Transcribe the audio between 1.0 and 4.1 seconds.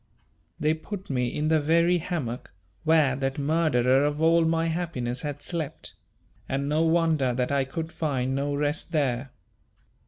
me in the very hammock where that murderer